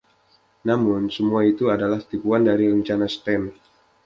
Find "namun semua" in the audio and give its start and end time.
0.67-1.41